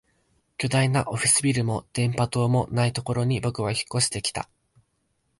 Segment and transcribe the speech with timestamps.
[0.57, 4.49] 巨大なオフィスビルも電波塔もないところに僕は引っ越してきた